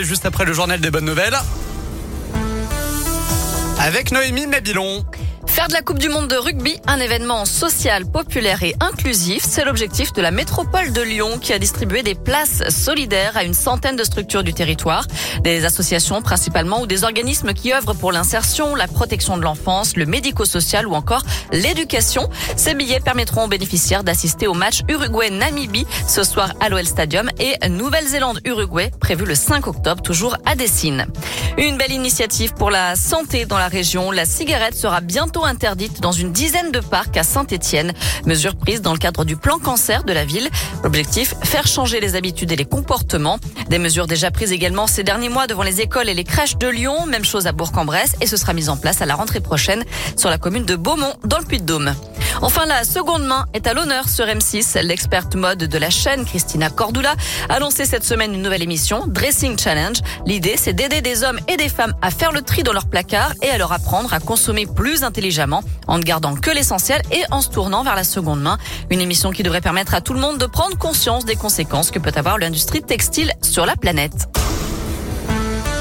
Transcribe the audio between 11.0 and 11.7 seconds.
Lyon qui a